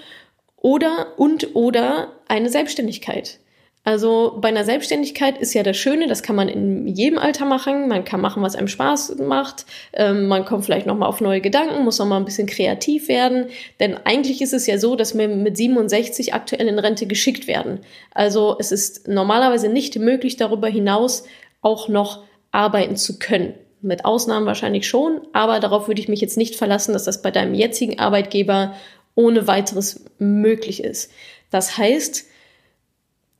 oder 0.58 1.14
und 1.16 1.56
oder 1.56 2.12
eine 2.28 2.50
Selbstständigkeit. 2.50 3.40
Also 3.86 4.40
bei 4.42 4.48
einer 4.48 4.66
Selbstständigkeit 4.66 5.38
ist 5.38 5.54
ja 5.54 5.62
das 5.62 5.78
Schöne, 5.78 6.08
das 6.08 6.24
kann 6.24 6.36
man 6.36 6.50
in 6.50 6.88
jedem 6.88 7.20
Alter 7.20 7.46
machen. 7.46 7.88
Man 7.88 8.04
kann 8.04 8.20
machen, 8.20 8.42
was 8.42 8.56
einem 8.56 8.68
Spaß 8.68 9.18
macht. 9.20 9.68
Ähm, 9.94 10.28
man 10.28 10.44
kommt 10.44 10.66
vielleicht 10.66 10.88
nochmal 10.88 11.08
auf 11.08 11.22
neue 11.22 11.40
Gedanken, 11.40 11.84
muss 11.84 12.00
nochmal 12.00 12.20
ein 12.20 12.26
bisschen 12.26 12.48
kreativ 12.48 13.08
werden. 13.10 13.46
Denn 13.80 13.96
eigentlich 14.04 14.42
ist 14.42 14.54
es 14.54 14.66
ja 14.66 14.80
so, 14.80 14.96
dass 14.96 15.16
wir 15.16 15.28
mit 15.28 15.56
67 15.56 16.34
aktuell 16.34 16.68
in 16.68 16.80
Rente 16.80 17.06
geschickt 17.06 17.46
werden. 17.46 17.82
Also 18.12 18.56
es 18.58 18.72
ist 18.72 19.08
normalerweise 19.08 19.70
nicht 19.70 20.00
möglich, 20.00 20.36
darüber 20.36 20.68
hinaus 20.68 21.26
auch 21.62 21.88
noch 21.88 22.24
arbeiten 22.52 22.96
zu 22.96 23.20
können. 23.20 23.54
Mit 23.82 24.04
Ausnahmen 24.04 24.48
wahrscheinlich 24.48 24.88
schon, 24.88 25.22
aber 25.32 25.60
darauf 25.60 25.88
würde 25.88 26.02
ich 26.02 26.08
mich 26.08 26.22
jetzt 26.22 26.38
nicht 26.38 26.56
verlassen, 26.56 26.94
dass 26.94 27.04
das 27.04 27.22
bei 27.22 27.30
deinem 27.30 27.54
jetzigen 27.54 28.00
Arbeitgeber 28.00 28.74
ohne 29.14 29.46
weiteres 29.46 30.06
möglich 30.18 30.84
ist. 30.84 31.12
Das 31.52 31.78
heißt, 31.78 32.26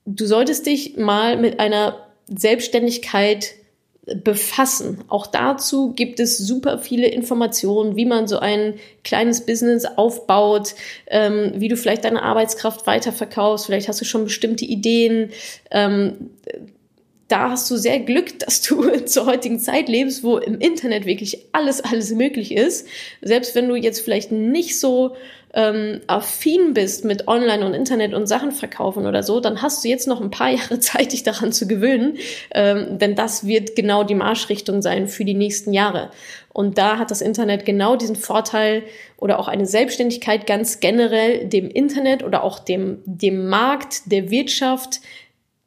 du 0.06 0.26
solltest 0.26 0.66
dich 0.66 0.98
mal 0.98 1.38
mit 1.38 1.60
einer 1.60 1.98
Selbstständigkeit 2.28 3.56
befassen. 4.06 5.04
Auch 5.08 5.26
dazu 5.26 5.94
gibt 5.94 6.20
es 6.20 6.38
super 6.38 6.78
viele 6.78 7.08
Informationen, 7.08 7.96
wie 7.96 8.06
man 8.06 8.28
so 8.28 8.38
ein 8.38 8.76
kleines 9.04 9.46
Business 9.46 9.86
aufbaut, 9.86 10.76
ähm, 11.08 11.54
wie 11.56 11.70
du 11.70 11.76
vielleicht 11.76 12.06
deine 12.06 12.22
Arbeitskraft 12.22 12.86
weiterverkaufst. 12.86 13.66
Vielleicht 13.66 13.88
hast 13.88 14.02
du 14.02 14.06
schon 14.06 14.26
bestimmte 14.26 14.66
Ideen. 14.66 15.32
Ähm, 15.72 16.30
da 17.36 17.50
hast 17.50 17.70
du 17.70 17.76
sehr 17.76 18.00
Glück, 18.00 18.40
dass 18.40 18.62
du 18.62 18.90
zur 19.06 19.26
heutigen 19.26 19.60
Zeit 19.60 19.90
lebst, 19.90 20.24
wo 20.24 20.38
im 20.38 20.58
Internet 20.60 21.06
wirklich 21.06 21.46
alles, 21.52 21.82
alles 21.82 22.12
möglich 22.12 22.54
ist. 22.54 22.88
Selbst 23.22 23.56
wenn 23.56 23.68
du 23.68 23.76
jetzt 23.76 24.00
vielleicht 24.00 24.32
nicht 24.32 24.80
so 24.80 25.18
ähm, 25.54 26.00
affin 26.08 26.74
bist 26.74 27.04
mit 27.04 27.28
Online 27.28 27.66
und 27.66 27.74
Internet 27.74 28.14
und 28.14 28.28
Sachen 28.28 28.54
verkaufen 28.54 29.06
oder 29.06 29.22
so, 29.22 29.42
dann 29.42 29.62
hast 29.62 29.84
du 29.84 29.90
jetzt 29.90 30.08
noch 30.08 30.22
ein 30.22 30.32
paar 30.32 30.50
Jahre 30.58 30.80
Zeit, 30.80 31.12
dich 31.12 31.24
daran 31.24 31.52
zu 31.52 31.68
gewöhnen, 31.68 32.18
ähm, 32.54 33.00
denn 33.00 33.16
das 33.16 33.46
wird 33.46 33.76
genau 33.76 34.06
die 34.06 34.16
Marschrichtung 34.16 34.82
sein 34.82 35.10
für 35.10 35.26
die 35.26 35.34
nächsten 35.34 35.74
Jahre. 35.74 36.12
Und 36.54 36.78
da 36.78 37.00
hat 37.00 37.12
das 37.12 37.20
Internet 37.20 37.66
genau 37.66 37.98
diesen 37.98 38.16
Vorteil 38.16 38.84
oder 39.18 39.40
auch 39.40 39.50
eine 39.50 39.66
Selbstständigkeit 39.66 40.48
ganz 40.48 40.80
generell 40.80 41.48
dem 41.48 41.70
Internet 41.70 42.24
oder 42.24 42.46
auch 42.46 42.60
dem, 42.60 43.00
dem 43.06 43.48
Markt, 43.50 44.10
der 44.10 44.32
Wirtschaft, 44.32 45.02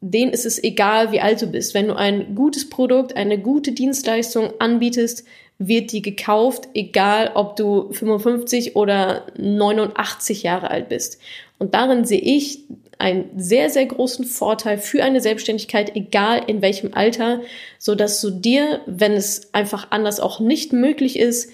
denen 0.00 0.32
ist 0.32 0.46
es 0.46 0.62
egal, 0.62 1.12
wie 1.12 1.20
alt 1.20 1.42
du 1.42 1.46
bist. 1.46 1.74
Wenn 1.74 1.88
du 1.88 1.94
ein 1.94 2.34
gutes 2.34 2.68
Produkt, 2.70 3.16
eine 3.16 3.38
gute 3.38 3.72
Dienstleistung 3.72 4.52
anbietest, 4.58 5.24
wird 5.58 5.90
die 5.90 6.02
gekauft, 6.02 6.68
egal 6.74 7.32
ob 7.34 7.56
du 7.56 7.92
55 7.92 8.76
oder 8.76 9.26
89 9.36 10.44
Jahre 10.44 10.70
alt 10.70 10.88
bist. 10.88 11.20
Und 11.58 11.74
darin 11.74 12.04
sehe 12.04 12.20
ich 12.20 12.60
einen 12.98 13.30
sehr, 13.36 13.70
sehr 13.70 13.86
großen 13.86 14.24
Vorteil 14.24 14.78
für 14.78 15.02
eine 15.02 15.20
Selbstständigkeit, 15.20 15.94
egal 15.96 16.42
in 16.46 16.62
welchem 16.62 16.94
Alter, 16.94 17.40
so 17.78 17.94
dass 17.94 18.20
du 18.20 18.30
dir, 18.30 18.80
wenn 18.86 19.12
es 19.12 19.52
einfach 19.52 19.90
anders 19.90 20.20
auch 20.20 20.38
nicht 20.38 20.72
möglich 20.72 21.18
ist, 21.18 21.50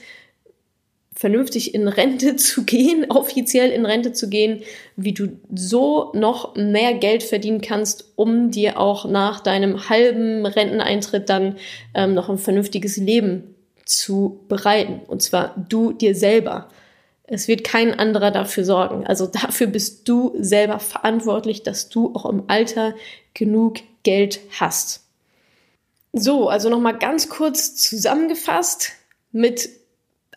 vernünftig 1.25 1.75
in 1.75 1.89
Rente 1.89 2.37
zu 2.51 2.65
gehen, 2.65 3.07
offiziell 3.09 3.71
in 3.71 3.87
Rente 3.87 4.13
zu 4.13 4.29
gehen, 4.29 4.63
wie 4.95 5.15
du 5.15 5.39
so 5.55 6.13
noch 6.13 6.55
mehr 6.55 6.93
Geld 6.93 7.23
verdienen 7.23 7.63
kannst, 7.63 8.13
um 8.15 8.51
dir 8.51 8.79
auch 8.79 9.07
nach 9.07 9.41
deinem 9.41 9.89
halben 9.89 10.45
Renteneintritt 10.45 11.31
dann 11.31 11.57
ähm, 11.95 12.13
noch 12.13 12.29
ein 12.29 12.37
vernünftiges 12.37 12.99
Leben 12.99 13.55
zu 13.87 14.41
bereiten. 14.49 15.01
Und 15.07 15.23
zwar 15.23 15.55
du 15.57 15.95
dir 15.95 16.15
selber. 16.15 16.69
Es 17.23 17.49
wird 17.49 17.65
kein 17.65 17.99
anderer 17.99 18.31
dafür 18.31 18.67
sorgen. 18.67 19.07
Also 19.07 19.27
dafür 19.27 19.69
bist 19.69 20.07
du 20.07 20.35
selber 20.39 20.79
verantwortlich, 20.79 21.63
dass 21.63 21.89
du 21.89 22.15
auch 22.15 22.27
im 22.27 22.43
Alter 22.49 22.93
genug 23.33 23.79
Geld 24.03 24.41
hast. 24.61 25.05
So, 26.13 26.51
also 26.51 26.69
nochmal 26.69 26.99
ganz 26.99 27.31
kurz 27.31 27.77
zusammengefasst. 27.77 28.93
Mit 29.33 29.71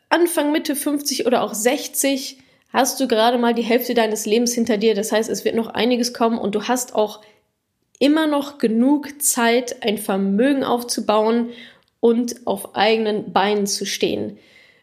Anfang, 0.10 0.52
Mitte 0.52 0.76
50 0.76 1.26
oder 1.26 1.44
auch 1.44 1.54
60 1.54 2.38
hast 2.70 3.00
du 3.00 3.08
gerade 3.08 3.38
mal 3.38 3.54
die 3.54 3.64
Hälfte 3.64 3.94
deines 3.94 4.26
Lebens 4.26 4.54
hinter 4.54 4.78
dir. 4.78 4.96
Das 4.96 5.12
heißt, 5.12 5.30
es 5.30 5.46
wird 5.46 5.56
noch 5.56 5.68
einiges 5.68 6.14
kommen 6.14 6.38
und 6.38 6.56
du 6.56 6.68
hast 6.68 6.96
auch 6.96 7.22
immer 8.00 8.28
noch 8.28 8.58
genug 8.58 9.22
Zeit, 9.22 9.84
ein 9.84 9.98
Vermögen 9.98 10.64
aufzubauen 10.64 11.50
und 12.00 12.46
auf 12.46 12.76
eigenen 12.76 13.34
Beinen 13.34 13.66
zu 13.66 13.86
stehen. 13.86 14.38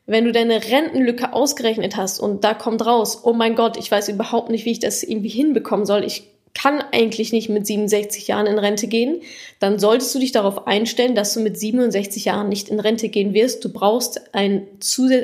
Wenn 0.06 0.24
du 0.24 0.32
deine 0.32 0.62
Rentenlücke 0.62 1.32
ausgerechnet 1.32 1.96
hast 1.96 2.20
und 2.20 2.44
da 2.44 2.52
kommt 2.52 2.84
raus, 2.84 3.22
oh 3.24 3.32
mein 3.32 3.54
Gott, 3.54 3.78
ich 3.78 3.90
weiß 3.90 4.08
überhaupt 4.08 4.50
nicht, 4.50 4.66
wie 4.66 4.72
ich 4.72 4.80
das 4.80 5.02
irgendwie 5.02 5.28
hinbekommen 5.28 5.86
soll, 5.86 6.04
ich 6.04 6.33
kann 6.54 6.82
eigentlich 6.92 7.32
nicht 7.32 7.48
mit 7.48 7.66
67 7.66 8.28
Jahren 8.28 8.46
in 8.46 8.58
Rente 8.58 8.86
gehen, 8.86 9.20
dann 9.58 9.78
solltest 9.78 10.14
du 10.14 10.20
dich 10.20 10.30
darauf 10.30 10.66
einstellen, 10.66 11.16
dass 11.16 11.34
du 11.34 11.40
mit 11.40 11.58
67 11.58 12.24
Jahren 12.24 12.48
nicht 12.48 12.68
in 12.68 12.80
Rente 12.80 13.08
gehen 13.08 13.34
wirst. 13.34 13.64
Du 13.64 13.72
brauchst 13.72 14.34
ein, 14.34 14.66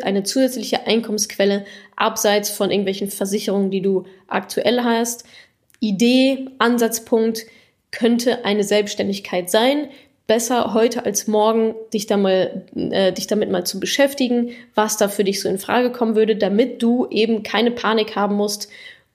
eine 0.02 0.24
zusätzliche 0.24 0.86
Einkommensquelle 0.86 1.64
abseits 1.96 2.50
von 2.50 2.70
irgendwelchen 2.70 3.10
Versicherungen, 3.10 3.70
die 3.70 3.80
du 3.80 4.04
aktuell 4.26 4.82
hast. 4.82 5.24
Idee, 5.78 6.48
Ansatzpunkt 6.58 7.46
könnte 7.92 8.44
eine 8.44 8.64
Selbstständigkeit 8.64 9.50
sein. 9.50 9.88
Besser 10.26 10.74
heute 10.74 11.04
als 11.06 11.26
morgen, 11.26 11.74
dich, 11.92 12.06
da 12.06 12.16
mal, 12.16 12.64
äh, 12.74 13.12
dich 13.12 13.26
damit 13.26 13.50
mal 13.50 13.64
zu 13.64 13.80
beschäftigen, 13.80 14.50
was 14.74 14.96
da 14.96 15.08
für 15.08 15.24
dich 15.24 15.40
so 15.40 15.48
in 15.48 15.58
Frage 15.58 15.90
kommen 15.90 16.14
würde, 16.14 16.36
damit 16.36 16.82
du 16.82 17.08
eben 17.10 17.42
keine 17.42 17.70
Panik 17.70 18.14
haben 18.14 18.36
musst, 18.36 18.68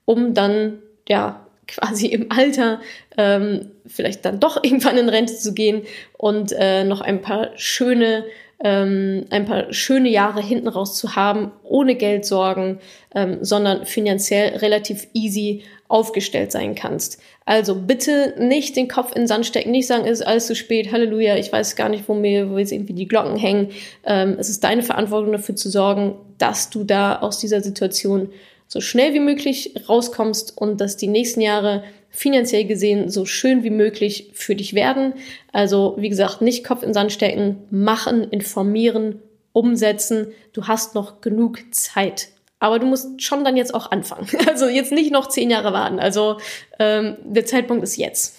um 0.04 0.34
dann 0.34 0.82
ja 1.08 1.45
quasi 1.68 2.06
im 2.06 2.30
Alter 2.30 2.80
ähm, 3.16 3.70
vielleicht 3.86 4.24
dann 4.24 4.40
doch 4.40 4.56
irgendwann 4.62 4.96
in 4.96 5.08
Rente 5.08 5.36
zu 5.36 5.54
gehen 5.54 5.82
und 6.16 6.52
äh, 6.52 6.84
noch 6.84 7.00
ein 7.00 7.20
paar 7.22 7.50
schöne 7.56 8.24
ähm, 8.64 9.26
ein 9.28 9.44
paar 9.44 9.72
schöne 9.72 10.08
Jahre 10.08 10.40
hinten 10.40 10.68
raus 10.68 10.96
zu 10.96 11.14
haben, 11.14 11.52
ohne 11.62 11.94
Geldsorgen, 11.94 12.78
ähm, 13.14 13.38
sondern 13.42 13.84
finanziell 13.84 14.56
relativ 14.56 15.08
easy 15.12 15.62
aufgestellt 15.88 16.52
sein 16.52 16.74
kannst. 16.74 17.20
Also 17.44 17.76
bitte 17.76 18.34
nicht 18.38 18.74
den 18.76 18.88
Kopf 18.88 19.12
in 19.12 19.22
den 19.22 19.28
Sand 19.28 19.46
stecken, 19.46 19.70
nicht 19.70 19.86
sagen, 19.86 20.04
es 20.04 20.20
ist 20.20 20.26
alles 20.26 20.46
zu 20.46 20.56
spät, 20.56 20.90
Halleluja, 20.90 21.36
ich 21.36 21.52
weiß 21.52 21.76
gar 21.76 21.88
nicht, 21.88 22.08
wo 22.08 22.14
mir 22.14 22.50
wo 22.50 22.58
jetzt 22.58 22.72
irgendwie 22.72 22.94
die 22.94 23.06
Glocken 23.06 23.36
hängen. 23.36 23.68
Ähm, 24.04 24.36
es 24.38 24.48
ist 24.48 24.64
deine 24.64 24.82
Verantwortung 24.82 25.32
dafür 25.32 25.54
zu 25.54 25.68
sorgen, 25.68 26.16
dass 26.38 26.70
du 26.70 26.82
da 26.82 27.16
aus 27.16 27.38
dieser 27.38 27.60
Situation 27.60 28.30
so 28.68 28.80
schnell 28.80 29.14
wie 29.14 29.20
möglich 29.20 29.74
rauskommst 29.88 30.56
und 30.56 30.80
dass 30.80 30.96
die 30.96 31.08
nächsten 31.08 31.40
Jahre 31.40 31.84
finanziell 32.10 32.64
gesehen 32.64 33.10
so 33.10 33.26
schön 33.26 33.62
wie 33.62 33.70
möglich 33.70 34.30
für 34.32 34.56
dich 34.56 34.74
werden. 34.74 35.14
Also 35.52 35.96
wie 35.98 36.08
gesagt, 36.08 36.40
nicht 36.40 36.64
Kopf 36.64 36.82
in 36.82 36.94
Sand 36.94 37.12
stecken, 37.12 37.58
machen, 37.70 38.24
informieren, 38.24 39.20
umsetzen. 39.52 40.28
Du 40.52 40.66
hast 40.66 40.94
noch 40.94 41.20
genug 41.20 41.58
Zeit. 41.72 42.28
Aber 42.58 42.78
du 42.78 42.86
musst 42.86 43.22
schon 43.22 43.44
dann 43.44 43.56
jetzt 43.56 43.74
auch 43.74 43.90
anfangen. 43.90 44.28
Also 44.48 44.66
jetzt 44.66 44.92
nicht 44.92 45.12
noch 45.12 45.28
zehn 45.28 45.50
Jahre 45.50 45.72
warten. 45.72 46.00
Also 46.00 46.38
ähm, 46.78 47.16
der 47.22 47.44
Zeitpunkt 47.44 47.84
ist 47.84 47.96
jetzt. 47.96 48.38